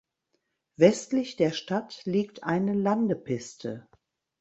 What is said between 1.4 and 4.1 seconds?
Stadt liegt eine Landepiste.